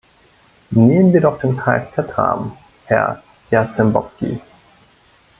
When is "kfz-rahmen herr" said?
1.57-3.21